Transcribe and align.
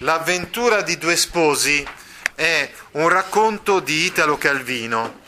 L'avventura 0.00 0.82
di 0.82 0.98
due 0.98 1.16
sposi 1.16 1.82
è 2.34 2.70
un 2.92 3.08
racconto 3.08 3.80
di 3.80 4.04
Italo 4.04 4.36
Calvino 4.36 5.20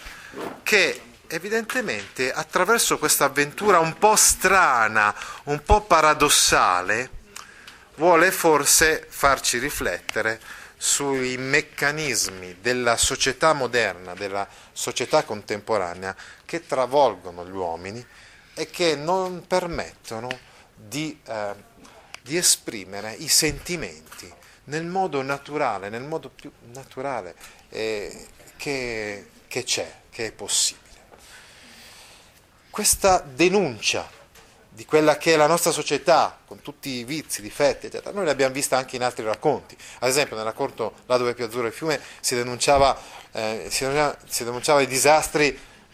che 0.62 1.00
evidentemente 1.26 2.30
attraverso 2.30 2.98
questa 2.98 3.24
avventura 3.24 3.78
un 3.78 3.96
po' 3.96 4.14
strana, 4.14 5.14
un 5.44 5.62
po' 5.62 5.80
paradossale, 5.80 7.10
vuole 7.94 8.30
forse 8.30 9.06
farci 9.08 9.56
riflettere 9.56 10.38
sui 10.76 11.38
meccanismi 11.38 12.58
della 12.60 12.98
società 12.98 13.54
moderna, 13.54 14.12
della 14.12 14.46
società 14.72 15.24
contemporanea 15.24 16.14
che 16.44 16.66
travolgono 16.66 17.46
gli 17.46 17.54
uomini 17.54 18.06
e 18.52 18.68
che 18.68 18.96
non 18.96 19.46
permettono 19.46 20.28
di, 20.74 21.18
eh, 21.24 21.54
di 22.20 22.36
esprimere 22.36 23.14
i 23.14 23.28
sentimenti 23.28 24.36
nel 24.68 24.84
modo 24.84 25.22
naturale, 25.22 25.88
nel 25.88 26.02
modo 26.02 26.28
più 26.28 26.50
naturale 26.72 27.34
eh, 27.70 28.26
che, 28.56 29.28
che 29.46 29.64
c'è, 29.64 29.92
che 30.10 30.26
è 30.26 30.32
possibile. 30.32 30.86
Questa 32.70 33.20
denuncia 33.20 34.16
di 34.68 34.84
quella 34.84 35.16
che 35.16 35.34
è 35.34 35.36
la 35.36 35.48
nostra 35.48 35.72
società, 35.72 36.38
con 36.46 36.60
tutti 36.60 36.88
i 36.90 37.04
vizi, 37.04 37.40
i 37.40 37.42
difetti, 37.42 37.86
eccetera, 37.86 38.14
noi 38.14 38.24
l'abbiamo 38.24 38.54
vista 38.54 38.76
anche 38.76 38.94
in 38.94 39.02
altri 39.02 39.24
racconti. 39.24 39.76
Ad 39.98 40.08
esempio, 40.08 40.36
nel 40.36 40.44
racconto 40.44 40.94
Là 41.06 41.16
dove 41.16 41.32
è 41.32 41.34
più 41.34 41.44
azzurro 41.44 41.66
il 41.66 41.72
fiume 41.72 42.00
si, 42.20 42.36
denunciava, 42.36 42.96
eh, 43.32 43.66
si, 43.70 43.84
si, 44.26 44.44
denunciava, 44.44 44.80
i 44.80 44.86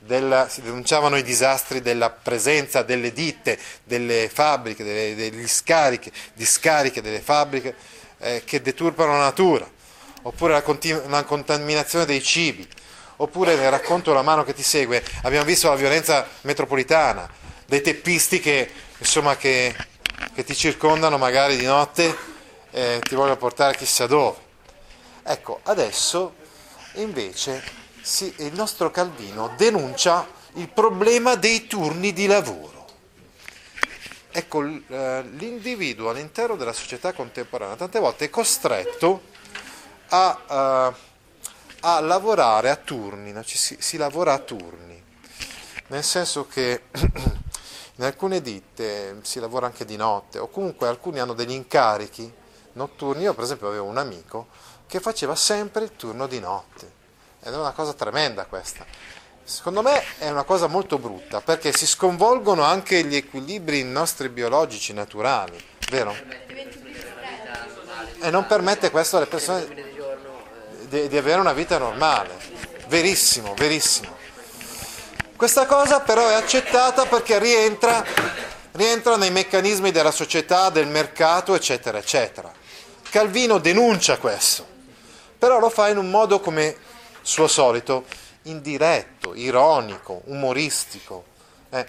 della, 0.01 0.49
si 0.49 0.61
denunciavano 0.61 1.17
i 1.17 1.23
disastri 1.23 1.81
della 1.81 2.11
presenza 2.11 2.83
delle 2.83 3.13
ditte, 3.13 3.59
delle 3.85 4.29
fabbriche, 4.29 4.85
delle, 4.85 5.15
degli 5.15 5.47
scarichi, 5.49 6.13
discariche 6.35 7.01
delle 7.01 7.21
fabbriche 7.21 7.75
eh, 8.25 8.43
che 8.45 8.63
deturpano 8.63 9.13
la 9.13 9.25
natura, 9.25 9.71
oppure 10.23 10.55
la, 10.55 10.63
continu- 10.63 11.07
la 11.09 11.23
contaminazione 11.25 12.07
dei 12.07 12.23
cibi, 12.23 12.67
oppure 13.17 13.55
nel 13.55 13.71
racconto 13.71 14.13
La 14.13 14.23
mano 14.23 14.45
che 14.45 14.55
ti 14.55 14.63
segue 14.63 15.05
abbiamo 15.23 15.45
visto 15.45 15.69
la 15.69 15.77
violenza 15.77 16.27
metropolitana, 16.41 17.29
dei 17.67 17.83
teppisti 17.83 18.41
che, 18.41 18.71
insomma, 18.99 19.37
che, 19.37 19.75
che 20.35 20.43
ti 20.43 20.55
circondano 20.55 21.19
magari 21.19 21.57
di 21.57 21.67
notte 21.67 22.17
e 22.71 23.01
ti 23.07 23.15
vogliono 23.15 23.37
portare 23.37 23.77
chissà 23.77 24.07
dove. 24.07 24.39
Ecco, 25.23 25.61
adesso 25.65 26.35
invece 26.95 27.63
sì, 28.01 28.33
il 28.39 28.53
nostro 28.55 28.91
Calvino 28.91 29.53
denuncia 29.57 30.27
il 30.55 30.69
problema 30.69 31.35
dei 31.35 31.67
turni 31.67 32.13
di 32.13 32.27
lavoro. 32.27 32.74
Ecco, 34.37 34.65
eh, 34.65 35.23
l'individuo 35.37 36.11
all'interno 36.11 36.57
della 36.57 36.73
società 36.73 37.13
contemporanea 37.13 37.77
tante 37.77 38.01
volte 38.01 38.25
è 38.25 38.31
costretto 38.31 39.23
a, 40.09 40.91
uh, 40.91 40.95
a 41.83 42.01
lavorare 42.01 42.69
a 42.69 42.75
turni, 42.75 43.31
no? 43.31 43.45
si, 43.45 43.77
si 43.79 43.97
lavora 43.97 44.33
a 44.33 44.41
turni, 44.41 45.01
nel 45.87 46.03
senso 46.03 46.49
che 46.49 46.83
in 47.95 48.03
alcune 48.03 48.43
ditte 48.43 49.21
si 49.23 49.39
lavora 49.39 49.67
anche 49.67 49.85
di 49.85 49.95
notte 49.95 50.41
o 50.41 50.49
comunque 50.49 50.89
alcuni 50.89 51.21
hanno 51.21 51.35
degli 51.35 51.53
incarichi 51.53 52.29
notturni. 52.73 53.23
Io 53.23 53.35
per 53.35 53.45
esempio 53.45 53.69
avevo 53.69 53.85
un 53.85 53.99
amico 53.99 54.49
che 54.89 54.99
faceva 54.99 55.37
sempre 55.37 55.85
il 55.85 55.95
turno 55.95 56.27
di 56.27 56.41
notte 56.41 56.91
ed 57.41 57.53
è 57.53 57.57
una 57.57 57.71
cosa 57.71 57.93
tremenda 57.93 58.47
questa. 58.47 58.85
Secondo 59.47 59.83
me 59.83 60.03
è 60.17 60.31
una 60.31 60.45
cosa 60.45 60.69
molto 60.69 60.97
brutta 60.99 61.43
perché 61.43 61.71
si 61.71 61.87
sconvolgono 61.87 62.63
anche 62.63 63.05
gli 63.05 63.15
equilibri 63.15 63.85
nostri 63.85 64.31
biologici 64.31 64.95
naturali, 64.95 65.63
vero? 65.91 66.17
E 68.23 68.31
non 68.31 68.47
permette 68.47 68.91
questo 68.91 69.19
alle 69.19 69.27
persone 69.27 69.67
di, 70.89 71.09
di 71.09 71.17
avere 71.19 71.41
una 71.41 71.53
vita 71.53 71.77
normale. 71.77 72.39
Verissimo, 72.87 73.53
verissimo. 73.55 74.17
Questa 75.37 75.67
cosa 75.67 76.01
però 76.01 76.27
è 76.29 76.35
accettata 76.35 77.05
perché 77.05 77.39
rientra, 77.39 78.03
rientra 78.73 79.19
nei 79.19 79.31
meccanismi 79.31 79.91
della 79.91 80.11
società, 80.11 80.71
del 80.71 80.87
mercato, 80.87 81.55
eccetera, 81.55 81.99
eccetera. 81.99 82.51
Calvino 83.11 83.59
denuncia 83.59 84.17
questo, 84.17 84.67
però 85.39 85.59
lo 85.59 85.69
fa 85.69 85.91
in 85.91 85.99
un 85.99 86.09
modo 86.09 86.41
come 86.41 86.75
suo 87.21 87.47
solito, 87.47 88.07
indiretto, 88.45 89.35
ironico, 89.35 90.23
umoristico. 90.27 91.25
Eh, 91.71 91.87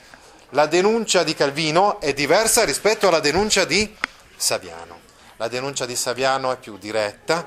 la 0.49 0.67
denuncia 0.67 1.23
di 1.23 1.33
Calvino 1.33 1.99
è 1.99 2.13
diversa 2.13 2.63
rispetto 2.63 3.07
alla 3.07 3.19
denuncia 3.19 3.65
di 3.65 3.95
Saviano. 4.35 4.99
La 5.37 5.47
denuncia 5.47 5.85
di 5.85 5.95
Saviano 5.95 6.51
è 6.51 6.57
più 6.57 6.77
diretta, 6.77 7.45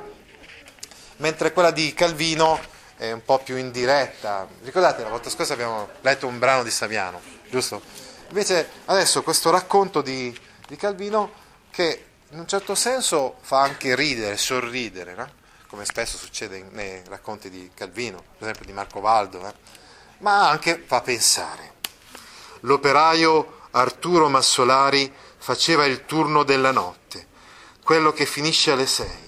mentre 1.17 1.53
quella 1.53 1.71
di 1.71 1.95
Calvino 1.95 2.61
è 2.97 3.13
un 3.13 3.25
po' 3.25 3.39
più 3.39 3.57
indiretta. 3.57 4.47
Ricordate, 4.63 5.03
la 5.03 5.09
volta 5.09 5.31
scorsa 5.31 5.55
abbiamo 5.55 5.89
letto 6.03 6.27
un 6.27 6.39
brano 6.39 6.63
di 6.63 6.71
Saviano, 6.71 7.21
giusto? 7.49 7.81
Invece 8.29 8.69
adesso 8.87 9.23
questo 9.23 9.51
racconto 9.51 10.03
di, 10.03 10.37
di 10.67 10.77
Calvino 10.77 11.33
che 11.71 12.05
in 12.31 12.41
un 12.41 12.47
certo 12.47 12.75
senso 12.75 13.37
fa 13.41 13.63
anche 13.63 13.95
ridere, 13.95 14.37
sorridere, 14.37 15.15
no? 15.15 15.38
Come 15.69 15.85
spesso 15.85 16.17
succede 16.17 16.67
nei 16.71 17.03
racconti 17.07 17.51
di 17.51 17.71
Calvino, 17.73 18.19
per 18.39 18.49
esempio 18.49 18.67
di 18.67 18.73
Marco 18.73 19.01
Valdo, 19.01 19.47
eh? 19.47 19.55
ma 20.19 20.49
anche 20.49 20.83
fa 20.85 21.01
pensare. 21.01 21.75
L'operaio 22.61 23.61
Arturo 23.71 24.29
Massolari 24.29 25.13
faceva 25.37 25.85
il 25.85 26.05
turno 26.05 26.43
della 26.43 26.73
notte, 26.73 27.27
quello 27.85 28.13
che 28.13 28.27
finisce 28.27 28.73
alle 28.73 28.87
sei 28.87 29.27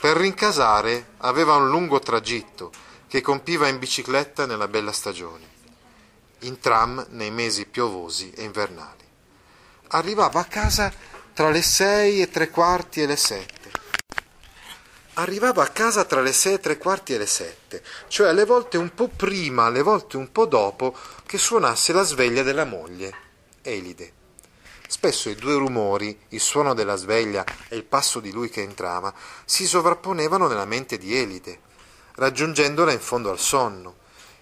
per 0.00 0.16
rincasare 0.16 1.14
aveva 1.18 1.56
un 1.56 1.68
lungo 1.68 1.98
tragitto 1.98 2.70
che 3.08 3.20
compiva 3.20 3.66
in 3.66 3.80
bicicletta 3.80 4.46
nella 4.46 4.68
bella 4.68 4.92
stagione, 4.92 5.44
in 6.40 6.60
tram 6.60 7.04
nei 7.10 7.32
mesi 7.32 7.66
piovosi 7.66 8.30
e 8.30 8.44
invernali. 8.44 9.04
Arrivava 9.88 10.38
a 10.38 10.44
casa 10.44 10.92
tra 11.34 11.50
le 11.50 11.62
sei 11.62 12.22
e 12.22 12.30
tre 12.30 12.48
quarti 12.48 13.02
e 13.02 13.06
le 13.06 13.16
sette. 13.16 13.57
Arrivava 15.18 15.64
a 15.64 15.68
casa 15.68 16.04
tra 16.04 16.20
le 16.20 16.32
sei 16.32 16.54
e 16.54 16.60
tre 16.60 16.78
quarti 16.78 17.12
e 17.12 17.18
le 17.18 17.26
sette, 17.26 17.82
cioè 18.06 18.28
alle 18.28 18.44
volte 18.44 18.76
un 18.76 18.94
po' 18.94 19.08
prima, 19.08 19.64
alle 19.64 19.82
volte 19.82 20.16
un 20.16 20.30
po' 20.30 20.46
dopo 20.46 20.94
che 21.26 21.38
suonasse 21.38 21.92
la 21.92 22.04
sveglia 22.04 22.44
della 22.44 22.64
moglie, 22.64 23.12
Elide. 23.62 24.12
Spesso 24.86 25.28
i 25.28 25.34
due 25.34 25.54
rumori, 25.54 26.16
il 26.28 26.40
suono 26.40 26.72
della 26.72 26.94
sveglia 26.94 27.44
e 27.68 27.74
il 27.74 27.82
passo 27.82 28.20
di 28.20 28.30
lui 28.30 28.48
che 28.48 28.62
entrava, 28.62 29.12
si 29.44 29.66
sovrapponevano 29.66 30.46
nella 30.46 30.66
mente 30.66 30.98
di 30.98 31.16
Elide, 31.16 31.62
raggiungendola 32.14 32.92
in 32.92 33.00
fondo 33.00 33.30
al 33.30 33.40
sonno, 33.40 33.96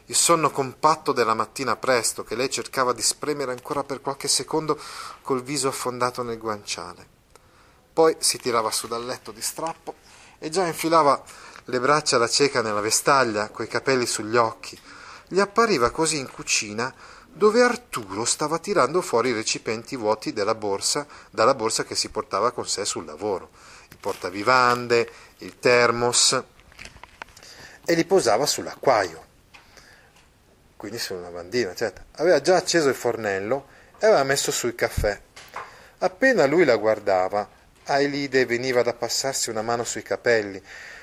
il 0.04 0.14
sonno 0.14 0.50
compatto 0.50 1.12
della 1.12 1.32
mattina 1.32 1.76
presto 1.76 2.22
che 2.22 2.34
lei 2.34 2.50
cercava 2.50 2.92
di 2.92 3.00
spremere 3.00 3.50
ancora 3.50 3.82
per 3.82 4.02
qualche 4.02 4.28
secondo 4.28 4.78
col 5.22 5.42
viso 5.42 5.68
affondato 5.68 6.22
nel 6.22 6.36
guanciale. 6.36 7.14
Poi 7.94 8.14
si 8.18 8.36
tirava 8.36 8.70
su 8.70 8.86
dal 8.86 9.06
letto 9.06 9.32
di 9.32 9.40
strappo 9.40 10.04
e 10.46 10.48
già 10.48 10.64
infilava 10.64 11.20
le 11.64 11.80
braccia 11.80 12.14
alla 12.14 12.28
cieca 12.28 12.62
nella 12.62 12.78
vestaglia, 12.80 13.48
coi 13.48 13.66
capelli 13.66 14.06
sugli 14.06 14.36
occhi. 14.36 14.78
Gli 15.26 15.40
appariva 15.40 15.90
così 15.90 16.18
in 16.18 16.30
cucina 16.30 16.94
dove 17.26 17.62
Arturo 17.62 18.24
stava 18.24 18.60
tirando 18.60 19.00
fuori 19.02 19.30
i 19.30 19.32
recipienti 19.32 19.96
vuoti 19.96 20.32
della 20.32 20.54
borsa, 20.54 21.04
dalla 21.30 21.54
borsa 21.54 21.82
che 21.82 21.96
si 21.96 22.10
portava 22.10 22.52
con 22.52 22.64
sé 22.64 22.84
sul 22.84 23.04
lavoro, 23.04 23.50
il 23.90 23.96
portavivande, 23.98 25.10
il 25.38 25.58
termos, 25.58 26.40
e 27.84 27.94
li 27.94 28.04
posava 28.04 28.46
sull'acquaio, 28.46 29.24
quindi 30.76 30.98
su 30.98 31.14
una 31.14 31.22
lavandina, 31.22 31.72
eccetera. 31.72 32.04
Aveva 32.18 32.40
già 32.40 32.54
acceso 32.54 32.88
il 32.88 32.94
fornello 32.94 33.66
e 33.98 34.06
aveva 34.06 34.22
messo 34.22 34.52
su 34.52 34.68
il 34.68 34.76
caffè. 34.76 35.20
Appena 35.98 36.46
lui 36.46 36.64
la 36.64 36.76
guardava, 36.76 37.55
Ailide 37.88 38.46
veniva 38.46 38.82
da 38.82 38.94
passarsi 38.94 39.48
una 39.48 39.62
mano 39.62 39.84
sui 39.84 40.02
capelli, 40.02 40.60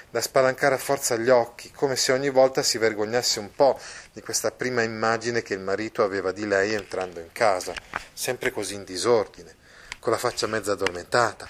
da 0.09 0.19
spalancare 0.19 0.75
a 0.75 0.77
forza 0.77 1.15
gli 1.15 1.29
occhi, 1.29 1.71
come 1.71 1.95
se 1.95 2.11
ogni 2.11 2.29
volta 2.29 2.61
si 2.61 2.77
vergognasse 2.77 3.39
un 3.39 3.55
po' 3.55 3.79
di 4.11 4.21
questa 4.21 4.51
prima 4.51 4.81
immagine 4.81 5.41
che 5.41 5.53
il 5.53 5.61
marito 5.61 6.03
aveva 6.03 6.31
di 6.31 6.45
lei 6.45 6.73
entrando 6.73 7.19
in 7.19 7.31
casa, 7.31 7.73
sempre 8.13 8.51
così 8.51 8.75
in 8.75 8.83
disordine, 8.83 9.55
con 9.99 10.11
la 10.11 10.17
faccia 10.17 10.45
mezza 10.45 10.73
addormentata, 10.73 11.49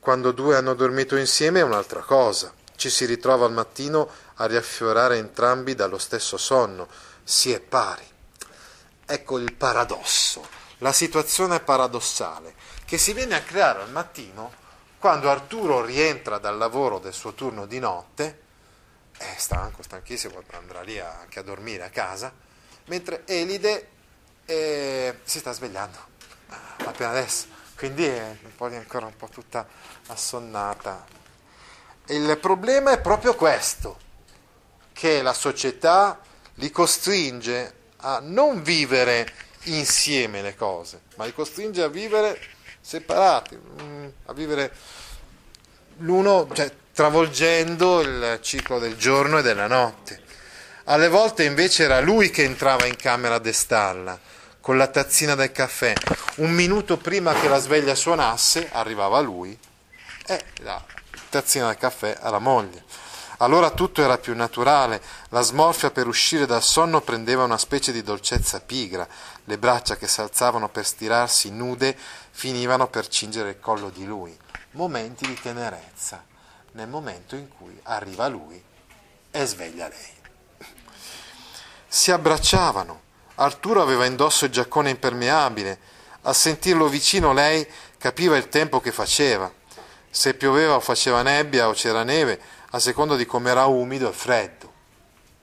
Quando 0.00 0.32
due 0.32 0.56
hanno 0.56 0.74
dormito 0.74 1.16
insieme 1.16 1.60
è 1.60 1.64
un'altra 1.64 2.00
cosa. 2.00 2.52
Ci 2.76 2.90
si 2.90 3.04
ritrova 3.06 3.44
al 3.44 3.52
mattino 3.52 4.08
a 4.36 4.46
riaffiorare 4.46 5.16
entrambi 5.18 5.74
dallo 5.74 5.98
stesso 5.98 6.36
sonno. 6.36 6.88
Si 7.24 7.50
è 7.50 7.58
pari. 7.58 8.06
Ecco 9.04 9.38
il 9.38 9.52
paradosso, 9.54 10.46
la 10.78 10.92
situazione 10.92 11.58
paradossale 11.58 12.54
che 12.86 12.96
si 12.96 13.12
viene 13.12 13.34
a 13.34 13.42
creare 13.42 13.82
al 13.82 13.90
mattino 13.90 14.64
quando 14.98 15.28
Arturo 15.28 15.84
rientra 15.84 16.38
dal 16.38 16.56
lavoro 16.56 16.98
del 16.98 17.12
suo 17.12 17.34
turno 17.34 17.66
di 17.66 17.78
notte, 17.78 18.40
è 19.18 19.34
stanco, 19.36 19.82
stanchissimo, 19.82 20.42
andrà 20.52 20.80
lì 20.82 20.98
anche 20.98 21.40
a 21.40 21.42
dormire 21.42 21.84
a 21.84 21.90
casa, 21.90 22.32
mentre 22.86 23.22
Elide 23.26 23.88
eh, 24.46 25.18
si 25.24 25.38
sta 25.38 25.52
svegliando 25.52 25.98
appena 26.84 27.10
adesso, 27.10 27.46
quindi 27.76 28.06
è 28.06 28.36
un 28.58 28.72
ancora 28.74 29.06
un 29.06 29.16
po' 29.16 29.28
tutta 29.28 29.66
assonnata. 30.06 31.04
Il 32.06 32.38
problema 32.38 32.92
è 32.92 33.00
proprio 33.00 33.34
questo, 33.34 33.98
che 34.92 35.22
la 35.22 35.34
società 35.34 36.20
li 36.54 36.70
costringe 36.70 37.74
a 37.98 38.20
non 38.22 38.62
vivere 38.62 39.30
insieme 39.64 40.40
le 40.40 40.54
cose, 40.54 41.02
ma 41.16 41.24
li 41.24 41.34
costringe 41.34 41.82
a 41.82 41.88
vivere 41.88 42.54
separati, 42.86 43.58
mm, 43.82 44.06
a 44.26 44.32
vivere 44.32 44.72
l'uno, 45.98 46.48
cioè 46.52 46.72
travolgendo 46.92 48.00
il 48.00 48.38
ciclo 48.42 48.78
del 48.78 48.96
giorno 48.96 49.38
e 49.38 49.42
della 49.42 49.66
notte. 49.66 50.22
Alle 50.84 51.08
volte 51.08 51.42
invece 51.42 51.82
era 51.82 51.98
lui 51.98 52.30
che 52.30 52.44
entrava 52.44 52.86
in 52.86 52.94
camera 52.94 53.34
a 53.34 53.40
destarla, 53.40 54.16
con 54.60 54.76
la 54.76 54.86
tazzina 54.86 55.34
del 55.34 55.50
caffè. 55.50 55.94
Un 56.36 56.52
minuto 56.52 56.96
prima 56.96 57.32
che 57.34 57.48
la 57.48 57.58
sveglia 57.58 57.96
suonasse, 57.96 58.68
arrivava 58.70 59.18
lui 59.18 59.58
e 60.24 60.44
la 60.60 60.80
tazzina 61.28 61.66
del 61.66 61.78
caffè 61.78 62.16
alla 62.20 62.38
moglie. 62.38 62.84
Allora 63.38 63.70
tutto 63.70 64.02
era 64.02 64.16
più 64.16 64.34
naturale, 64.34 65.02
la 65.28 65.42
smorfia 65.42 65.90
per 65.90 66.06
uscire 66.06 66.46
dal 66.46 66.62
sonno 66.62 67.02
prendeva 67.02 67.44
una 67.44 67.58
specie 67.58 67.92
di 67.92 68.02
dolcezza 68.02 68.60
pigra, 68.60 69.06
le 69.44 69.58
braccia 69.58 69.96
che 69.96 70.08
si 70.08 70.20
alzavano 70.22 70.70
per 70.70 70.86
stirarsi 70.86 71.50
nude 71.50 71.94
finivano 72.36 72.86
per 72.88 73.08
cingere 73.08 73.48
il 73.48 73.60
collo 73.60 73.88
di 73.88 74.04
lui. 74.04 74.36
Momenti 74.72 75.26
di 75.26 75.40
tenerezza, 75.40 76.22
nel 76.72 76.86
momento 76.86 77.34
in 77.34 77.48
cui 77.48 77.80
arriva 77.84 78.28
lui 78.28 78.62
e 79.30 79.46
sveglia 79.46 79.88
lei. 79.88 80.14
Si 81.88 82.10
abbracciavano. 82.10 83.00
Arturo 83.36 83.80
aveva 83.80 84.04
indosso 84.04 84.44
il 84.44 84.50
giaccone 84.50 84.90
impermeabile. 84.90 85.78
A 86.22 86.34
sentirlo 86.34 86.88
vicino 86.88 87.32
lei 87.32 87.66
capiva 87.96 88.36
il 88.36 88.50
tempo 88.50 88.80
che 88.80 88.92
faceva. 88.92 89.50
Se 90.10 90.34
pioveva 90.34 90.74
o 90.74 90.80
faceva 90.80 91.22
nebbia 91.22 91.68
o 91.68 91.72
c'era 91.72 92.02
neve, 92.02 92.38
a 92.72 92.78
seconda 92.78 93.16
di 93.16 93.24
come 93.24 93.48
era 93.48 93.64
umido 93.64 94.10
e 94.10 94.12
freddo. 94.12 94.72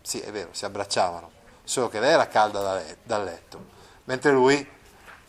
Sì, 0.03 0.19
è 0.19 0.31
vero, 0.31 0.49
si 0.51 0.63
abbracciavano, 0.63 1.31
solo 1.63 1.89
che 1.89 1.99
lei 1.99 2.11
era 2.11 2.27
calda 2.27 2.83
dal 3.01 3.23
letto, 3.23 3.65
mentre 4.03 4.31
lui 4.31 4.81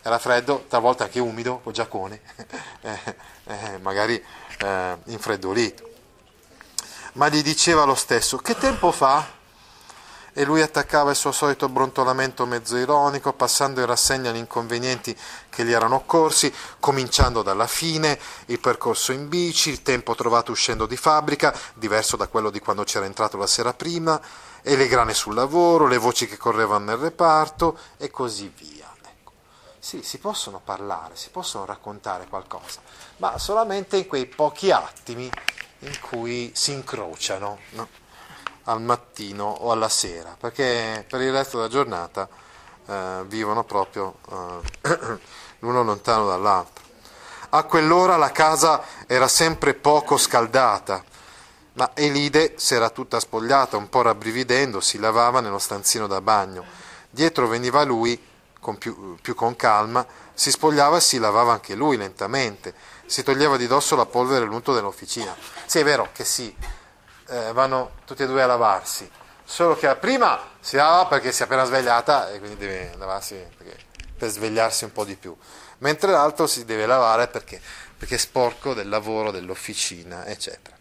era 0.05 0.19
freddo, 0.19 0.65
talvolta 0.67 1.05
anche 1.05 1.19
umido, 1.19 1.61
con 1.63 1.73
giaccone, 1.73 2.21
eh, 2.81 3.15
eh, 3.45 3.77
magari 3.81 4.23
eh, 4.59 4.97
infreddolito. 5.05 5.89
Ma 7.13 7.27
gli 7.27 7.41
diceva 7.41 7.85
lo 7.85 7.95
stesso, 7.95 8.37
che 8.37 8.55
tempo 8.55 8.91
fa? 8.91 9.33
e 10.37 10.43
lui 10.43 10.61
attaccava 10.61 11.11
il 11.11 11.15
suo 11.15 11.31
solito 11.31 11.69
brontolamento 11.69 12.45
mezzo 12.45 12.75
ironico, 12.75 13.31
passando 13.31 13.79
in 13.79 13.85
rassegna 13.85 14.31
gli 14.31 14.35
inconvenienti 14.35 15.17
che 15.49 15.63
gli 15.63 15.71
erano 15.71 15.95
occorsi, 15.95 16.53
cominciando 16.81 17.41
dalla 17.41 17.67
fine, 17.67 18.19
il 18.47 18.59
percorso 18.59 19.13
in 19.13 19.29
bici, 19.29 19.69
il 19.69 19.81
tempo 19.81 20.13
trovato 20.13 20.51
uscendo 20.51 20.87
di 20.87 20.97
fabbrica, 20.97 21.57
diverso 21.73 22.17
da 22.17 22.27
quello 22.27 22.49
di 22.49 22.59
quando 22.59 22.83
c'era 22.83 23.05
entrato 23.05 23.37
la 23.37 23.47
sera 23.47 23.73
prima, 23.73 24.19
e 24.61 24.75
le 24.75 24.87
grane 24.87 25.13
sul 25.13 25.35
lavoro, 25.35 25.87
le 25.87 25.97
voci 25.97 26.27
che 26.27 26.35
correvano 26.35 26.83
nel 26.83 26.97
reparto 26.97 27.77
e 27.95 28.11
così 28.11 28.51
via. 28.57 28.94
Sì, 29.85 30.01
si 30.01 30.17
possono 30.17 30.59
parlare, 30.63 31.15
si 31.15 31.29
possono 31.29 31.63
raccontare 31.63 32.25
qualcosa, 32.25 32.79
ma 33.17 33.37
solamente 33.37 33.97
in 33.97 34.07
quei 34.07 34.25
pochi 34.25 34.71
attimi 34.71 35.29
in 35.79 35.99
cui 35.99 36.51
si 36.55 36.71
incrociano. 36.71 37.59
No? 37.73 37.87
al 38.63 38.81
mattino 38.81 39.45
o 39.45 39.71
alla 39.71 39.87
sera, 39.87 40.35
perché 40.39 41.05
per 41.07 41.21
il 41.21 41.31
resto 41.31 41.57
della 41.57 41.69
giornata 41.69 42.27
eh, 42.87 43.21
vivono 43.27 43.63
proprio 43.63 44.15
eh, 44.81 45.19
l'uno 45.59 45.83
lontano 45.83 46.25
dall'altro. 46.25 46.83
A 47.49 47.63
quell'ora 47.65 48.17
la 48.17 48.31
casa 48.31 48.81
era 49.05 49.27
sempre 49.27 49.75
poco 49.75 50.17
scaldata, 50.17 51.03
ma 51.73 51.91
Elide 51.93 52.55
si 52.57 52.73
era 52.73 52.89
tutta 52.89 53.19
spogliata, 53.19 53.77
un 53.77 53.87
po' 53.87 54.01
rabbrividendo, 54.01 54.81
si 54.81 54.97
lavava 54.97 55.41
nello 55.41 55.59
stanzino 55.59 56.07
da 56.07 56.21
bagno. 56.21 56.65
Dietro 57.07 57.47
veniva 57.47 57.83
lui, 57.83 58.33
con 58.65 58.79
più, 58.79 59.15
più 59.21 59.35
con 59.35 59.55
calma, 59.55 60.03
si 60.33 60.49
spogliava 60.49 60.97
e 60.97 60.99
si 60.99 61.19
lavava 61.19 61.51
anche 61.51 61.75
lui 61.75 61.97
lentamente, 61.97 62.73
si 63.05 63.21
toglieva 63.21 63.57
di 63.57 63.67
dosso 63.67 63.95
la 63.95 64.07
polvere 64.07 64.43
e 64.43 64.47
l'unto 64.47 64.73
dell'officina. 64.73 65.35
Sì, 65.67 65.77
è 65.77 65.83
vero 65.83 66.09
che 66.11 66.25
sì, 66.25 66.53
eh, 67.27 67.53
vanno 67.53 67.91
tutti 68.05 68.23
e 68.23 68.25
due 68.25 68.41
a 68.41 68.47
lavarsi, 68.47 69.07
solo 69.43 69.77
che 69.77 69.85
la 69.85 69.97
prima 69.97 70.41
si 70.59 70.77
lava 70.77 71.05
perché 71.05 71.31
si 71.31 71.43
è 71.43 71.45
appena 71.45 71.63
svegliata 71.63 72.31
e 72.31 72.39
quindi 72.39 72.57
deve 72.57 72.95
lavarsi 72.97 73.35
perché, 73.55 73.77
per 74.17 74.29
svegliarsi 74.29 74.85
un 74.85 74.91
po' 74.91 75.05
di 75.05 75.15
più, 75.15 75.37
mentre 75.79 76.09
l'altro 76.09 76.47
si 76.47 76.65
deve 76.65 76.87
lavare 76.87 77.27
perché, 77.27 77.61
perché 77.95 78.15
è 78.15 78.17
sporco 78.17 78.73
del 78.73 78.89
lavoro, 78.89 79.29
dell'officina, 79.29 80.25
eccetera. 80.25 80.74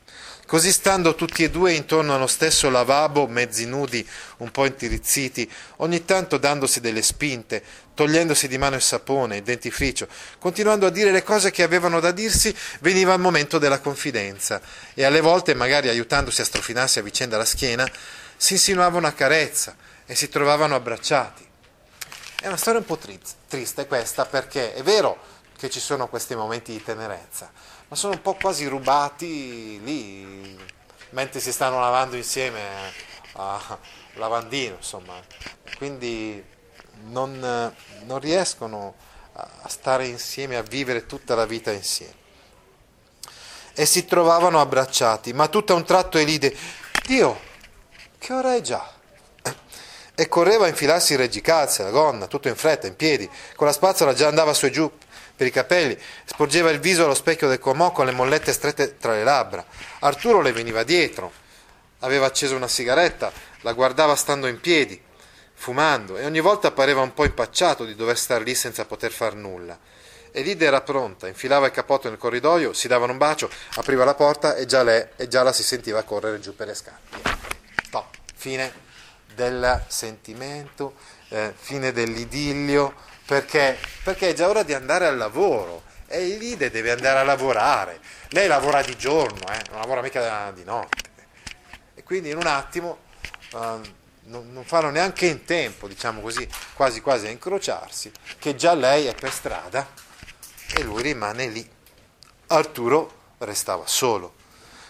Così 0.55 0.71
stando 0.71 1.17
tutti 1.17 1.43
e 1.43 1.51
due 1.51 1.73
intorno 1.73 2.15
allo 2.15 2.29
stesso 2.29 2.71
lavabo, 2.71 3.27
mezzi 3.27 3.67
nudi, 3.67 4.09
un 4.37 4.53
po' 4.53 4.67
intirizziti, 4.67 5.51
ogni 5.79 6.05
tanto 6.05 6.39
dandosi 6.39 6.79
delle 6.79 7.03
spinte, 7.03 7.61
togliendosi 7.93 8.47
di 8.47 8.57
mano 8.57 8.77
il 8.77 8.81
sapone, 8.81 9.39
il 9.39 9.43
dentifricio, 9.43 10.07
continuando 10.39 10.87
a 10.87 10.91
dire 10.91 11.11
le 11.11 11.25
cose 11.25 11.51
che 11.51 11.65
avevano 11.65 11.99
da 11.99 12.13
dirsi, 12.13 12.55
veniva 12.83 13.15
il 13.15 13.19
momento 13.19 13.59
della 13.59 13.81
confidenza 13.81 14.61
e 14.95 15.03
alle 15.03 15.21
volte, 15.21 15.55
magari 15.55 15.89
aiutandosi 15.89 16.41
a 16.41 16.45
strofinarsi 16.45 17.01
a 17.01 17.03
vicenda 17.03 17.37
la 17.37 17.45
schiena, 17.45 17.91
si 18.37 18.53
insinuava 18.53 18.97
una 18.97 19.13
carezza 19.13 19.75
e 20.07 20.15
si 20.15 20.29
trovavano 20.29 20.77
abbracciati. 20.77 21.45
È 22.41 22.47
una 22.47 22.57
storia 22.57 22.79
un 22.79 22.87
po' 22.87 23.01
triste 23.49 23.89
questa 23.89 24.25
perché 24.25 24.73
è 24.73 24.85
vero 24.85 25.19
che 25.59 25.69
ci 25.69 25.81
sono 25.81 26.09
questi 26.09 26.37
momenti 26.37 26.71
di 26.71 26.83
tenerezza, 26.83 27.51
ma 27.95 28.01
sono 28.01 28.15
un 28.15 28.23
po' 28.23 28.35
quasi 28.35 28.67
rubati 28.67 29.81
lì, 29.85 30.59
mentre 31.11 31.39
si 31.39 31.53
stanno 31.53 31.79
lavando 31.79 32.17
insieme 32.17 32.61
a 33.35 33.79
lavandino, 34.15 34.75
insomma. 34.75 35.15
Quindi 35.77 36.45
non, 37.05 37.73
non 38.03 38.19
riescono 38.19 38.97
a 39.35 39.69
stare 39.69 40.09
insieme, 40.09 40.57
a 40.57 40.63
vivere 40.63 41.07
tutta 41.07 41.37
la 41.37 41.47
vita 41.47 41.71
insieme. 41.71 42.15
E 43.75 43.87
si 43.87 44.05
trovavano 44.07 44.61
abbracciati, 44.61 45.33
ma 45.33 45.47
tutto 45.47 45.73
a 45.73 45.77
un 45.77 45.85
tratto 45.85 46.19
Elide, 46.19 46.53
Dio, 47.07 47.39
che 48.19 48.33
ora 48.33 48.57
è 48.57 48.61
già? 48.61 48.94
E 50.17 50.29
correva 50.29 50.67
a 50.67 50.69
infilarsi 50.69 51.15
il 51.15 51.19
reggicalze, 51.19 51.83
la 51.83 51.91
gonna, 51.91 52.29
tutto 52.29 52.47
in 52.47 52.55
fretta, 52.55 52.87
in 52.87 52.95
piedi, 52.95 53.29
con 53.57 53.67
la 53.67 53.73
spazzola 53.73 54.15
già 54.15 54.29
andava 54.29 54.55
su 54.55 54.67
e 54.67 54.71
giù 54.71 54.91
per 55.37 55.49
i 55.49 55.51
capelli, 55.51 55.99
sporgeva 56.25 56.71
il 56.71 56.79
viso 56.79 57.05
allo 57.05 57.15
specchio 57.15 57.49
del 57.49 57.59
comò 57.59 57.91
con 57.91 58.07
le 58.07 58.13
mollette 58.13 58.53
strette 58.53 58.97
tra 58.97 59.13
le 59.13 59.25
labbra. 59.25 59.65
Arturo 60.01 60.41
le 60.41 60.53
veniva 60.53 60.85
dietro, 60.85 61.33
aveva 62.01 62.27
acceso 62.27 62.55
una 62.55 62.69
sigaretta, 62.69 63.33
la 63.63 63.73
guardava 63.73 64.15
stando 64.15 64.47
in 64.47 64.61
piedi, 64.61 65.03
fumando, 65.55 66.17
e 66.17 66.25
ogni 66.25 66.41
volta 66.41 66.71
pareva 66.71 67.01
un 67.01 67.13
po' 67.13 67.25
impacciato 67.25 67.85
di 67.85 67.97
dover 67.97 68.17
star 68.17 68.43
lì 68.43 68.55
senza 68.55 68.85
poter 68.85 69.11
far 69.11 69.35
nulla. 69.35 69.77
Elide 70.31 70.67
era 70.67 70.81
pronta, 70.81 71.27
infilava 71.27 71.67
il 71.67 71.73
cappotto 71.73 72.09
nel 72.09 72.19
corridoio, 72.19 72.73
si 72.73 72.87
davano 72.87 73.11
un 73.11 73.19
bacio, 73.19 73.51
apriva 73.75 74.05
la 74.05 74.15
porta 74.15 74.55
e 74.55 74.67
già, 74.67 74.85
lei, 74.85 75.05
e 75.17 75.27
già 75.27 75.43
la 75.43 75.53
si 75.53 75.65
sentiva 75.65 76.03
correre 76.05 76.39
giù 76.39 76.55
per 76.55 76.69
le 76.69 76.75
scale. 76.75 76.99
Top. 77.91 78.07
Fine 78.37 78.94
del 79.35 79.85
sentimento, 79.89 80.95
eh, 81.29 81.53
fine 81.57 81.93
dell'idillio, 81.93 82.95
perché? 83.27 83.79
Perché 84.03 84.31
è 84.31 84.33
già 84.35 84.49
ora 84.49 84.63
di 84.63 84.75
andare 84.75 85.07
al 85.07 85.17
lavoro 85.17 85.83
e 86.07 86.33
Elide 86.33 86.71
deve 86.71 86.91
andare 86.91 87.19
a 87.19 87.25
lavorare. 87.25 88.01
Lei 88.29 88.47
lavora 88.47 88.83
di 88.83 88.97
giorno, 88.97 89.41
eh, 89.49 89.63
non 89.71 89.81
lavora 89.81 90.03
mica 90.03 90.51
di 90.53 90.65
notte. 90.65 91.03
E 91.95 92.03
quindi 92.03 92.31
in 92.31 92.37
un 92.37 92.47
attimo 92.47 92.99
uh, 93.53 93.81
non, 94.25 94.53
non 94.53 94.65
fanno 94.65 94.91
neanche 94.91 95.27
in 95.27 95.45
tempo, 95.45 95.89
diciamo 95.89 96.21
così, 96.21 96.47
quasi 96.75 97.01
quasi 97.01 97.27
a 97.27 97.31
incrociarsi, 97.31 98.13
che 98.39 98.55
già 98.57 98.75
lei 98.75 99.07
è 99.07 99.15
per 99.15 99.33
strada 99.33 99.89
e 100.75 100.83
lui 100.83 101.03
rimane 101.03 101.47
lì. 101.47 101.69
Arturo 102.49 103.23
restava 103.39 103.87
solo. 103.87 104.35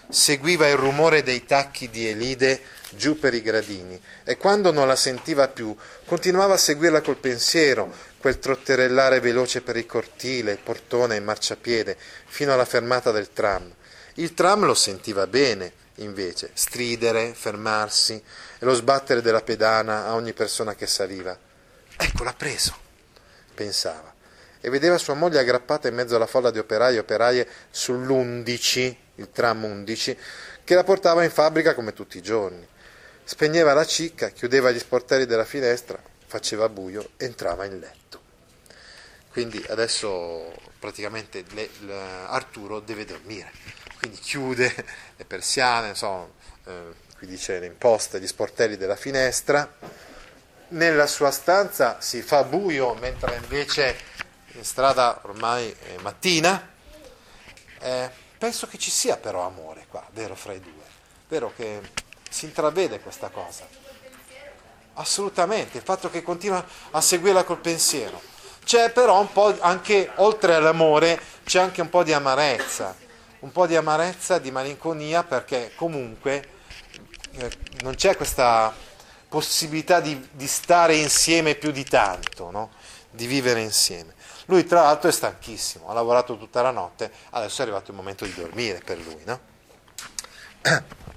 Seguiva 0.08 0.68
il 0.68 0.76
rumore 0.76 1.22
dei 1.22 1.44
tacchi 1.44 1.88
di 1.88 2.06
Elide 2.06 2.62
giù 2.94 3.18
per 3.18 3.34
i 3.34 3.42
gradini 3.42 4.00
e 4.24 4.36
quando 4.36 4.72
non 4.72 4.86
la 4.86 4.96
sentiva 4.96 5.48
più 5.48 5.74
continuava 6.04 6.54
a 6.54 6.58
seguirla 6.58 7.00
col 7.00 7.16
pensiero, 7.16 7.92
quel 8.18 8.38
trotterellare 8.38 9.20
veloce 9.20 9.60
per 9.60 9.76
il 9.76 9.86
cortile, 9.86 10.52
il 10.52 10.58
portone 10.58 11.14
e 11.14 11.18
il 11.18 11.24
marciapiede, 11.24 11.96
fino 12.26 12.52
alla 12.52 12.64
fermata 12.64 13.10
del 13.10 13.32
tram. 13.32 13.70
Il 14.14 14.32
tram 14.32 14.64
lo 14.64 14.74
sentiva 14.74 15.26
bene, 15.26 15.72
invece, 15.96 16.50
stridere, 16.54 17.34
fermarsi 17.34 18.14
e 18.14 18.64
lo 18.64 18.74
sbattere 18.74 19.20
della 19.20 19.42
pedana 19.42 20.06
a 20.06 20.14
ogni 20.14 20.32
persona 20.32 20.74
che 20.74 20.86
saliva. 20.86 21.36
Ecco, 21.96 22.24
l'ha 22.24 22.32
preso, 22.32 22.74
pensava, 23.54 24.12
e 24.60 24.70
vedeva 24.70 24.98
sua 24.98 25.14
moglie 25.14 25.38
aggrappata 25.38 25.88
in 25.88 25.94
mezzo 25.94 26.16
alla 26.16 26.26
folla 26.26 26.50
di 26.50 26.58
operai 26.58 26.96
e 26.96 27.00
operaie 27.00 27.46
sull'11, 27.72 28.96
il 29.16 29.28
tram 29.30 29.64
11, 29.64 30.16
che 30.64 30.74
la 30.74 30.84
portava 30.84 31.22
in 31.22 31.30
fabbrica 31.30 31.74
come 31.74 31.92
tutti 31.92 32.16
i 32.16 32.22
giorni. 32.22 32.66
Spegneva 33.26 33.72
la 33.72 33.86
cicca, 33.86 34.28
chiudeva 34.28 34.70
gli 34.70 34.78
sportelli 34.78 35.24
della 35.24 35.46
finestra, 35.46 35.98
faceva 36.26 36.68
buio, 36.68 37.12
entrava 37.16 37.64
in 37.64 37.78
letto. 37.78 38.20
Quindi 39.30 39.64
adesso 39.70 40.52
praticamente 40.78 41.42
le, 41.52 41.70
le, 41.80 41.98
Arturo 42.26 42.80
deve 42.80 43.06
dormire, 43.06 43.50
quindi 43.98 44.18
chiude 44.18 44.72
le 45.16 45.24
persiane, 45.24 45.88
insomma, 45.88 46.28
eh, 46.66 46.94
qui 47.16 47.26
dice 47.26 47.58
le 47.58 47.66
imposte, 47.66 48.20
gli 48.20 48.26
sportelli 48.26 48.76
della 48.76 48.94
finestra, 48.94 49.74
nella 50.68 51.06
sua 51.06 51.30
stanza 51.30 52.02
si 52.02 52.20
fa 52.20 52.44
buio 52.44 52.92
mentre 52.94 53.36
invece 53.36 53.96
in 54.52 54.64
strada 54.64 55.20
ormai 55.22 55.70
è 55.70 55.96
mattina. 56.02 56.72
Eh, 57.80 58.10
penso 58.36 58.66
che 58.66 58.76
ci 58.76 58.90
sia 58.90 59.16
però 59.16 59.46
amore 59.46 59.86
qua, 59.88 60.06
vero, 60.12 60.34
fra 60.34 60.52
i 60.52 60.60
due, 60.60 60.84
vero 61.28 61.52
che 61.56 61.80
si 62.34 62.46
intravede 62.46 62.98
questa 62.98 63.28
cosa. 63.28 63.64
Assolutamente, 64.94 65.76
il 65.78 65.84
fatto 65.84 66.10
che 66.10 66.20
continua 66.20 66.64
a 66.90 67.00
seguirla 67.00 67.44
col 67.44 67.58
pensiero. 67.60 68.20
C'è 68.64 68.90
però 68.90 69.20
un 69.20 69.30
po' 69.30 69.56
anche, 69.60 70.10
oltre 70.16 70.54
all'amore, 70.56 71.20
c'è 71.44 71.60
anche 71.60 71.80
un 71.80 71.88
po' 71.90 72.02
di 72.02 72.12
amarezza, 72.12 72.96
un 73.40 73.52
po' 73.52 73.68
di 73.68 73.76
amarezza, 73.76 74.38
di 74.38 74.50
malinconia, 74.50 75.22
perché 75.22 75.74
comunque 75.76 76.48
eh, 77.34 77.52
non 77.82 77.94
c'è 77.94 78.16
questa 78.16 78.74
possibilità 79.28 80.00
di, 80.00 80.28
di, 80.32 80.48
stare 80.48 80.96
insieme 80.96 81.54
più 81.54 81.70
di 81.70 81.84
tanto, 81.84 82.50
no? 82.50 82.72
di 83.10 83.26
vivere 83.26 83.60
insieme. 83.60 84.12
Lui 84.46 84.64
tra 84.64 84.82
l'altro 84.82 85.08
è 85.08 85.12
stanchissimo, 85.12 85.88
ha 85.88 85.92
lavorato 85.92 86.36
tutta 86.36 86.62
la 86.62 86.72
notte, 86.72 87.12
adesso 87.30 87.60
è 87.60 87.62
arrivato 87.62 87.92
il 87.92 87.96
momento 87.96 88.24
di 88.24 88.34
dormire 88.34 88.80
per 88.84 88.98
lui. 88.98 89.22
No? 89.24 89.40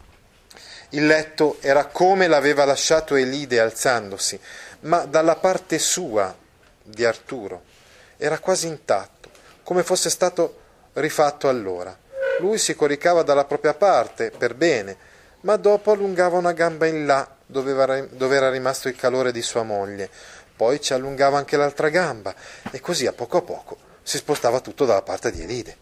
Il 0.90 1.06
letto 1.06 1.58
era 1.60 1.86
come 1.86 2.28
l'aveva 2.28 2.64
lasciato 2.64 3.16
Elide 3.16 3.60
alzandosi, 3.60 4.40
ma 4.82 5.06
dalla 5.06 5.36
parte 5.36 5.80
sua 5.80 6.34
di 6.82 7.04
Arturo. 7.04 7.64
Era 8.16 8.40
quasi 8.40 8.68
intatto, 8.68 9.30
come 9.64 9.84
fosse 9.84 10.10
stato 10.10 10.62
rifatto 10.94 11.50
allora. 11.50 11.96
Lui 12.40 12.58
si 12.58 12.76
coricava 12.76 13.24
dalla 13.24 13.46
propria 13.46 13.74
parte, 13.74 14.32
per 14.32 14.56
bene, 14.56 14.98
ma 15.42 15.58
dopo 15.58 15.92
allungava 15.92 16.38
una 16.38 16.54
gamba 16.54 16.86
in 16.86 17.06
là 17.06 17.36
dove 17.46 18.36
era 18.36 18.50
rimasto 18.50 18.88
il 18.88 18.96
calore 18.96 19.32
di 19.32 19.42
sua 19.42 19.64
moglie, 19.64 20.10
poi 20.56 20.82
ci 20.82 20.94
allungava 20.94 21.38
anche 21.38 21.56
l'altra 21.56 21.90
gamba 21.90 22.34
e 22.72 22.80
così 22.80 23.06
a 23.08 23.14
poco 23.14 23.38
a 23.38 23.42
poco 23.42 23.78
si 24.04 24.18
spostava 24.18 24.60
tutto 24.60 24.86
dalla 24.86 25.02
parte 25.02 25.32
di 25.32 25.42
Elide, 25.42 25.78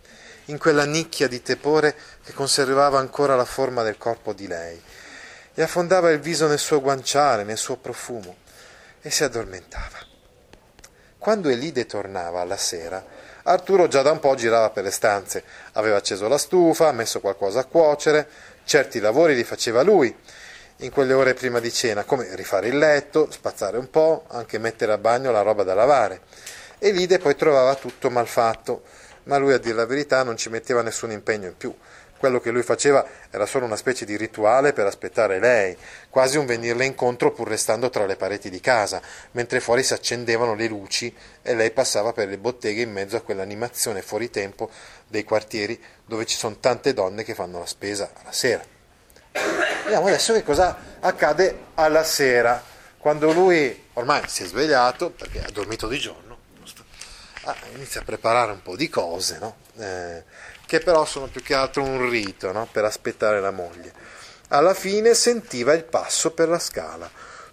in 0.45 0.57
quella 0.57 0.85
nicchia 0.85 1.27
di 1.27 1.41
tepore 1.41 1.95
che 2.23 2.33
conservava 2.33 2.99
ancora 2.99 3.35
la 3.35 3.45
forma 3.45 3.83
del 3.83 3.97
corpo 3.97 4.33
di 4.33 4.47
lei, 4.47 4.81
e 5.53 5.61
affondava 5.61 6.11
il 6.11 6.19
viso 6.19 6.47
nel 6.47 6.59
suo 6.59 6.81
guanciale, 6.81 7.43
nel 7.43 7.57
suo 7.57 7.77
profumo, 7.77 8.35
e 9.01 9.09
si 9.09 9.23
addormentava. 9.23 9.97
Quando 11.17 11.49
Elide 11.49 11.85
tornava 11.85 12.41
alla 12.41 12.57
sera, 12.57 13.03
Arturo 13.43 13.87
già 13.87 14.01
da 14.01 14.11
un 14.11 14.19
po' 14.19 14.35
girava 14.35 14.69
per 14.69 14.83
le 14.83 14.91
stanze, 14.91 15.43
aveva 15.73 15.97
acceso 15.97 16.27
la 16.27 16.37
stufa, 16.37 16.91
messo 16.91 17.19
qualcosa 17.19 17.61
a 17.61 17.65
cuocere, 17.65 18.27
certi 18.63 18.99
lavori 18.99 19.35
li 19.35 19.43
faceva 19.43 19.81
lui, 19.81 20.15
in 20.79 20.91
quelle 20.91 21.13
ore 21.13 21.33
prima 21.33 21.59
di 21.59 21.71
cena, 21.71 22.03
come 22.03 22.35
rifare 22.35 22.67
il 22.67 22.77
letto, 22.77 23.31
spazzare 23.31 23.77
un 23.77 23.89
po', 23.89 24.25
anche 24.29 24.57
mettere 24.57 24.91
a 24.91 24.97
bagno 24.97 25.31
la 25.31 25.41
roba 25.41 25.63
da 25.63 25.73
lavare. 25.73 26.21
E 26.77 26.91
Lide 26.91 27.19
poi 27.19 27.35
trovava 27.35 27.75
tutto 27.75 28.09
mal 28.09 28.27
fatto, 28.27 28.83
ma 29.25 29.37
lui 29.37 29.53
a 29.53 29.57
dire 29.57 29.75
la 29.75 29.85
verità 29.85 30.23
non 30.23 30.37
ci 30.37 30.49
metteva 30.49 30.81
nessun 30.81 31.11
impegno 31.11 31.47
in 31.47 31.55
più. 31.55 31.75
Quello 32.17 32.39
che 32.39 32.49
lui 32.49 32.63
faceva 32.63 33.05
era 33.29 33.45
solo 33.45 33.65
una 33.65 33.75
specie 33.75 34.05
di 34.05 34.15
rituale 34.15 34.73
per 34.73 34.85
aspettare 34.85 35.37
lei, 35.37 35.77
quasi 36.09 36.37
un 36.37 36.45
venirle 36.45 36.85
incontro 36.85 37.31
pur 37.31 37.47
restando 37.47 37.89
tra 37.89 38.05
le 38.05 38.15
pareti 38.15 38.49
di 38.49 38.61
casa, 38.61 39.01
mentre 39.31 39.59
fuori 39.59 39.83
si 39.83 39.93
accendevano 39.93 40.55
le 40.55 40.67
luci 40.67 41.13
e 41.41 41.53
lei 41.53 41.71
passava 41.71 42.13
per 42.13 42.29
le 42.29 42.37
botteghe 42.37 42.81
in 42.81 42.91
mezzo 42.91 43.17
a 43.17 43.21
quell'animazione 43.21 44.01
fuori 44.01 44.29
tempo 44.29 44.69
dei 45.07 45.23
quartieri 45.23 45.79
dove 46.05 46.25
ci 46.25 46.37
sono 46.37 46.55
tante 46.59 46.93
donne 46.93 47.23
che 47.23 47.35
fanno 47.35 47.59
la 47.59 47.65
spesa 47.65 48.09
alla 48.21 48.31
sera. 48.31 48.63
Vediamo 49.83 50.07
adesso 50.07 50.33
che 50.33 50.41
cosa 50.41 50.75
accade 51.01 51.65
alla 51.75 52.03
sera, 52.03 52.63
quando 52.97 53.31
lui 53.33 53.83
ormai 53.93 54.23
si 54.27 54.43
è 54.43 54.45
svegliato, 54.47 55.11
perché 55.11 55.43
ha 55.43 55.51
dormito 55.51 55.87
di 55.87 55.99
giorno, 55.99 56.24
ah, 57.45 57.55
inizia 57.73 58.01
a 58.01 58.03
preparare 58.03 58.51
un 58.51 58.61
po' 58.61 58.75
di 58.75 58.89
cose, 58.89 59.37
no? 59.39 59.55
eh, 59.77 60.23
che 60.65 60.79
però 60.79 61.05
sono 61.05 61.27
più 61.27 61.41
che 61.41 61.53
altro 61.53 61.83
un 61.83 62.09
rito 62.09 62.51
no? 62.51 62.67
per 62.71 62.83
aspettare 62.85 63.39
la 63.39 63.51
moglie. 63.51 63.93
Alla 64.49 64.73
fine 64.73 65.13
sentiva 65.13 65.73
il 65.73 65.83
passo 65.83 66.31
per 66.31 66.49
la 66.49 66.59
scala, 66.59 67.09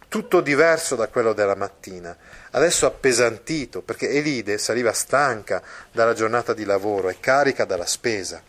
tutto 0.09 0.41
diverso 0.41 0.95
da 0.95 1.09
quello 1.09 1.33
della 1.33 1.55
mattina, 1.55 2.15
adesso 2.51 2.85
appesantito, 2.85 3.81
perché 3.81 4.11
Elide 4.11 4.59
saliva 4.59 4.93
stanca 4.93 5.63
dalla 5.91 6.13
giornata 6.13 6.53
di 6.53 6.65
lavoro 6.65 7.09
e 7.09 7.19
carica 7.19 7.65
dalla 7.65 7.87
spesa. 7.87 8.43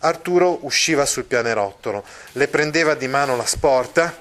Arturo 0.00 0.64
usciva 0.64 1.06
sul 1.06 1.24
pianerottolo, 1.24 2.04
le 2.32 2.48
prendeva 2.48 2.94
di 2.94 3.06
mano 3.06 3.36
la 3.36 3.46
sporta 3.46 4.16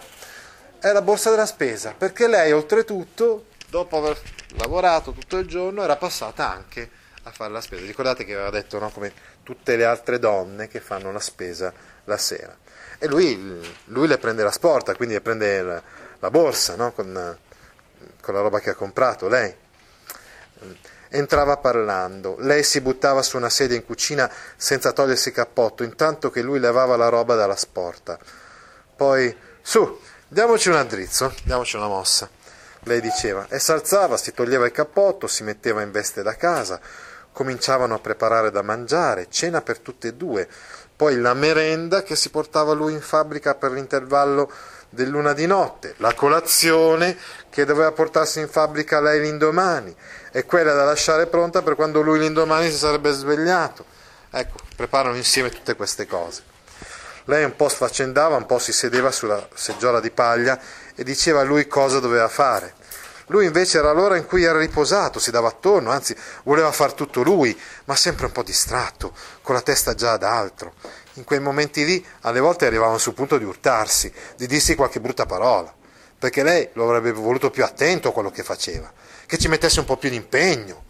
e 0.81 0.91
la 0.91 1.01
borsa 1.01 1.31
della 1.31 1.45
spesa, 1.45 1.95
perché 1.97 2.27
lei 2.27 2.51
oltretutto, 2.51 3.45
dopo 3.69 3.97
aver 3.97 4.19
lavorato 4.57 5.11
tutto 5.11 5.37
il 5.37 5.47
giorno, 5.47 5.83
era 5.83 5.95
passata 5.95 6.49
anche 6.49 6.89
a 7.23 7.31
fare 7.31 7.51
la 7.51 7.61
spesa. 7.61 7.85
Ricordate 7.85 8.25
che 8.25 8.33
aveva 8.33 8.49
detto, 8.49 8.79
no, 8.79 8.89
come 8.89 9.11
tutte 9.43 9.75
le 9.75 9.85
altre 9.85 10.19
donne 10.19 10.67
che 10.67 10.79
fanno 10.79 11.11
la 11.11 11.19
spesa 11.19 11.73
la 12.05 12.17
sera. 12.17 12.55
E 12.97 13.07
lui, 13.07 13.61
lui 13.85 14.07
le 14.07 14.17
prende 14.17 14.43
la 14.43 14.51
sporta, 14.51 14.95
quindi 14.95 15.13
le 15.13 15.21
prende 15.21 15.61
la, 15.61 15.81
la 16.19 16.29
borsa 16.29 16.75
no, 16.75 16.91
con, 16.91 17.37
con 18.21 18.33
la 18.33 18.41
roba 18.41 18.59
che 18.59 18.71
ha 18.71 18.75
comprato 18.75 19.27
lei 19.27 19.55
entrava 21.09 21.57
parlando. 21.57 22.35
Lei 22.39 22.63
si 22.63 22.81
buttava 22.81 23.21
su 23.21 23.37
una 23.37 23.49
sedia 23.49 23.75
in 23.75 23.85
cucina 23.85 24.31
senza 24.55 24.91
togliersi 24.91 25.29
il 25.29 25.35
cappotto, 25.35 25.83
intanto 25.83 26.29
che 26.29 26.41
lui 26.41 26.59
levava 26.59 26.95
la 26.95 27.09
roba 27.09 27.35
dalla 27.35 27.55
sporta. 27.55 28.17
Poi, 28.95 29.35
su, 29.61 29.99
diamoci 30.27 30.69
un 30.69 30.75
addrizzo, 30.75 31.33
diamoci 31.43 31.75
una 31.75 31.87
mossa. 31.87 32.29
Lei 32.83 33.01
diceva, 33.01 33.47
e 33.49 33.59
s'alzava, 33.59 34.17
si 34.17 34.33
toglieva 34.33 34.65
il 34.65 34.71
cappotto, 34.71 35.27
si 35.27 35.43
metteva 35.43 35.81
in 35.81 35.91
veste 35.91 36.23
da 36.23 36.35
casa, 36.35 36.79
cominciavano 37.31 37.93
a 37.95 37.99
preparare 37.99 38.51
da 38.51 38.61
mangiare, 38.61 39.27
cena 39.29 39.61
per 39.61 39.79
tutte 39.79 40.09
e 40.09 40.13
due, 40.13 40.47
poi 40.95 41.17
la 41.17 41.33
merenda 41.33 42.03
che 42.03 42.15
si 42.15 42.29
portava 42.29 42.73
lui 42.73 42.93
in 42.93 43.01
fabbrica 43.01 43.55
per 43.55 43.71
l'intervallo 43.71 44.51
dell'una 44.89 45.33
di 45.33 45.45
notte, 45.45 45.93
la 45.97 46.13
colazione 46.13 47.17
che 47.49 47.63
doveva 47.63 47.91
portarsi 47.91 48.39
in 48.39 48.49
fabbrica 48.49 48.99
lei 48.99 49.21
l'indomani 49.21 49.95
e 50.31 50.45
quella 50.45 50.73
da 50.73 50.83
lasciare 50.83 51.27
pronta 51.27 51.61
per 51.61 51.75
quando 51.75 52.01
lui 52.01 52.19
l'indomani 52.19 52.69
si 52.69 52.77
sarebbe 52.77 53.11
svegliato. 53.11 53.85
Ecco, 54.31 54.57
preparano 54.75 55.15
insieme 55.15 55.49
tutte 55.49 55.75
queste 55.75 56.05
cose. 56.05 56.43
Lei 57.25 57.43
un 57.43 57.55
po' 57.55 57.69
sfaccendava, 57.69 58.35
un 58.35 58.45
po' 58.45 58.57
si 58.57 58.71
sedeva 58.71 59.11
sulla 59.11 59.47
seggiola 59.53 59.99
di 59.99 60.09
paglia 60.09 60.59
e 60.99 61.03
diceva 61.05 61.39
a 61.39 61.43
lui 61.43 61.65
cosa 61.65 61.99
doveva 61.99 62.27
fare. 62.27 62.73
Lui 63.27 63.45
invece 63.45 63.77
era 63.77 63.93
l'ora 63.93 64.17
in 64.17 64.25
cui 64.25 64.43
era 64.43 64.59
riposato, 64.59 65.17
si 65.17 65.31
dava 65.31 65.47
attorno, 65.47 65.91
anzi 65.91 66.13
voleva 66.43 66.73
far 66.73 66.91
tutto 66.91 67.21
lui, 67.21 67.57
ma 67.85 67.95
sempre 67.95 68.25
un 68.25 68.33
po' 68.33 68.43
distratto, 68.43 69.13
con 69.41 69.55
la 69.55 69.61
testa 69.61 69.95
già 69.95 70.11
ad 70.11 70.23
altro. 70.23 70.73
In 71.13 71.23
quei 71.23 71.39
momenti 71.39 71.85
lì 71.85 72.05
alle 72.21 72.41
volte 72.41 72.65
arrivavano 72.65 72.97
sul 72.97 73.13
punto 73.13 73.37
di 73.37 73.45
urtarsi, 73.45 74.11
di 74.35 74.45
dirsi 74.45 74.75
qualche 74.75 74.99
brutta 74.99 75.25
parola, 75.25 75.73
perché 76.17 76.43
lei 76.43 76.67
lo 76.73 76.83
avrebbe 76.83 77.13
voluto 77.13 77.49
più 77.49 77.63
attento 77.63 78.09
a 78.09 78.11
quello 78.11 78.29
che 78.29 78.43
faceva 78.43 78.91
che 79.29 79.37
ci 79.37 79.47
mettesse 79.47 79.79
un 79.79 79.85
po' 79.85 79.95
più 79.95 80.09
di 80.09 80.15
impegno, 80.15 80.85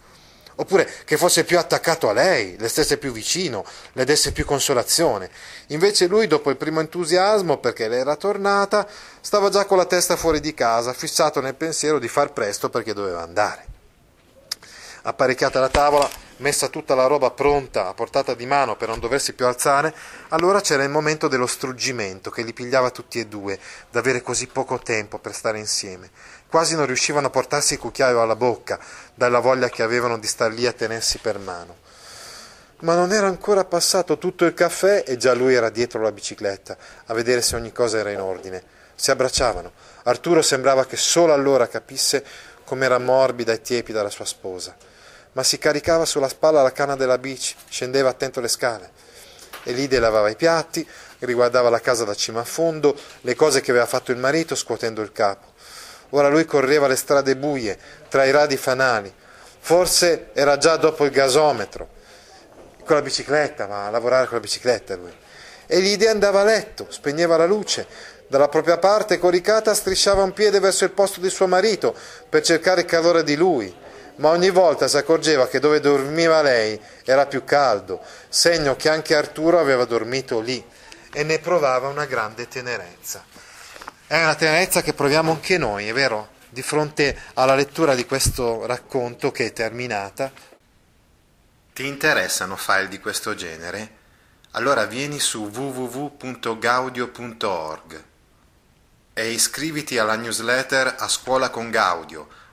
oppure 0.59 0.89
che 1.05 1.17
fosse 1.17 1.45
più 1.45 1.57
attaccato 1.57 2.09
a 2.09 2.13
lei, 2.13 2.57
le 2.57 2.67
stesse 2.67 2.97
più 2.97 3.11
vicino, 3.11 3.65
le 3.93 4.03
desse 4.03 4.33
più 4.33 4.45
consolazione. 4.45 5.29
Invece 5.67 6.07
lui, 6.07 6.27
dopo 6.27 6.49
il 6.49 6.57
primo 6.57 6.81
entusiasmo, 6.81 7.57
perché 7.57 7.87
lei 7.87 7.99
era 7.99 8.17
tornata, 8.17 8.85
stava 9.21 9.49
già 9.49 9.65
con 9.65 9.77
la 9.77 9.85
testa 9.85 10.17
fuori 10.17 10.41
di 10.41 10.53
casa, 10.53 10.93
fissato 10.93 11.39
nel 11.39 11.55
pensiero 11.55 11.97
di 11.97 12.09
far 12.09 12.33
presto 12.33 12.69
perché 12.69 12.93
doveva 12.93 13.21
andare. 13.21 13.67
apparecchiata 15.01 15.61
la 15.61 15.69
tavola, 15.69 16.09
messa 16.39 16.67
tutta 16.67 16.95
la 16.95 17.05
roba 17.05 17.31
pronta 17.31 17.87
a 17.87 17.93
portata 17.93 18.33
di 18.33 18.45
mano 18.45 18.75
per 18.75 18.89
non 18.89 18.99
doversi 18.99 19.33
più 19.33 19.45
alzare, 19.45 19.93
allora 20.29 20.61
c'era 20.61 20.83
il 20.83 20.89
momento 20.89 21.27
dello 21.27 21.47
struggimento 21.47 22.29
che 22.29 22.43
li 22.43 22.53
pigliava 22.53 22.91
tutti 22.91 23.19
e 23.19 23.27
due, 23.27 23.59
d'avere 23.89 24.21
così 24.21 24.47
poco 24.47 24.79
tempo 24.79 25.19
per 25.19 25.33
stare 25.33 25.59
insieme. 25.59 26.09
Quasi 26.47 26.75
non 26.75 26.85
riuscivano 26.85 27.27
a 27.27 27.29
portarsi 27.29 27.73
il 27.73 27.79
cucchiaio 27.79 28.21
alla 28.21 28.35
bocca, 28.35 28.79
dalla 29.13 29.39
voglia 29.39 29.69
che 29.69 29.83
avevano 29.83 30.17
di 30.17 30.27
star 30.27 30.51
lì 30.51 30.65
a 30.65 30.73
tenersi 30.73 31.19
per 31.19 31.39
mano. 31.39 31.87
Ma 32.81 32.95
non 32.95 33.11
era 33.11 33.27
ancora 33.27 33.65
passato 33.65 34.17
tutto 34.17 34.45
il 34.45 34.53
caffè 34.53 35.03
e 35.05 35.17
già 35.17 35.33
lui 35.33 35.53
era 35.53 35.69
dietro 35.69 36.01
la 36.01 36.11
bicicletta, 36.11 36.77
a 37.07 37.13
vedere 37.13 37.41
se 37.41 37.55
ogni 37.55 37.73
cosa 37.73 37.97
era 37.97 38.11
in 38.11 38.21
ordine. 38.21 38.63
Si 38.95 39.11
abbracciavano. 39.11 39.71
Arturo 40.03 40.41
sembrava 40.41 40.85
che 40.85 40.95
solo 40.95 41.33
allora 41.33 41.67
capisse 41.67 42.23
com'era 42.63 42.97
morbida 42.97 43.51
e 43.51 43.61
tiepida 43.61 44.01
la 44.01 44.09
sua 44.09 44.25
sposa. 44.25 44.75
Ma 45.33 45.43
si 45.43 45.57
caricava 45.57 46.05
sulla 46.05 46.27
spalla 46.27 46.61
la 46.61 46.71
canna 46.71 46.95
della 46.95 47.17
bici, 47.17 47.55
scendeva 47.69 48.09
attento 48.09 48.39
le 48.39 48.47
scale. 48.47 48.91
Elide 49.63 49.99
lavava 49.99 50.29
i 50.29 50.35
piatti, 50.35 50.87
riguardava 51.19 51.69
la 51.69 51.79
casa 51.79 52.03
da 52.03 52.15
cima 52.15 52.41
a 52.41 52.45
fondo, 52.45 52.97
le 53.21 53.35
cose 53.35 53.61
che 53.61 53.71
aveva 53.71 53.85
fatto 53.85 54.11
il 54.11 54.17
marito 54.17 54.55
scuotendo 54.55 55.01
il 55.01 55.11
capo. 55.11 55.53
Ora 56.11 56.29
lui 56.29 56.45
correva 56.45 56.87
le 56.87 56.95
strade 56.95 57.35
buie, 57.35 57.77
tra 58.07 58.25
i 58.25 58.31
radi 58.31 58.57
fanali. 58.57 59.13
Forse 59.59 60.29
era 60.33 60.57
già 60.57 60.77
dopo 60.77 61.05
il 61.05 61.11
gasometro 61.11 61.97
con 62.83 62.95
la 62.95 63.03
bicicletta, 63.03 63.67
ma 63.67 63.85
a 63.85 63.89
lavorare 63.91 64.25
con 64.25 64.35
la 64.35 64.41
bicicletta 64.41 64.95
lui. 64.95 65.15
E 65.67 65.79
Lidia 65.79 66.09
andava 66.09 66.41
a 66.41 66.43
letto, 66.43 66.87
spegneva 66.89 67.37
la 67.37 67.45
luce, 67.45 67.85
dalla 68.27 68.47
propria 68.47 68.79
parte 68.79 69.19
coricata 69.19 69.75
strisciava 69.75 70.23
un 70.23 70.33
piede 70.33 70.59
verso 70.59 70.85
il 70.85 70.91
posto 70.91 71.19
di 71.19 71.29
suo 71.29 71.45
marito 71.45 71.95
per 72.27 72.41
cercare 72.41 72.81
il 72.81 72.87
calore 72.87 73.23
di 73.23 73.35
lui, 73.35 73.75
ma 74.19 74.29
ogni 74.29 74.49
volta 74.49 74.87
si 74.87 74.97
accorgeva 74.97 75.47
che 75.47 75.59
dove 75.59 75.79
dormiva 75.79 76.41
lei 76.41 76.79
era 77.03 77.25
più 77.25 77.43
caldo, 77.43 78.01
segno 78.27 78.75
che 78.75 78.89
anche 78.89 79.15
Arturo 79.15 79.59
aveva 79.59 79.85
dormito 79.85 80.39
lì 80.39 80.63
e 81.11 81.23
ne 81.23 81.39
provava 81.39 81.87
una 81.87 82.05
grande 82.05 82.47
tenerezza. 82.47 83.25
È 84.05 84.21
una 84.21 84.35
tenerezza 84.35 84.81
che 84.81 84.93
proviamo 84.93 85.31
anche 85.31 85.57
noi, 85.57 85.87
è 85.87 85.93
vero? 85.93 86.37
Di 86.49 86.61
fronte 86.61 87.17
alla 87.35 87.55
lettura 87.55 87.95
di 87.95 88.05
questo 88.05 88.65
racconto 88.65 89.31
che 89.31 89.45
è 89.47 89.53
terminata, 89.53 90.29
ti 91.73 91.87
interessano 91.87 92.57
file 92.57 92.89
di 92.89 92.99
questo 92.99 93.33
genere? 93.35 93.95
Allora 94.51 94.85
vieni 94.85 95.19
su 95.19 95.47
www.gaudio.org 95.47 98.03
e 99.13 99.29
iscriviti 99.29 99.97
alla 99.97 100.15
newsletter 100.15 100.95
A 100.97 101.07
Scuola 101.07 101.49
con 101.49 101.69
Gaudio 101.69 102.27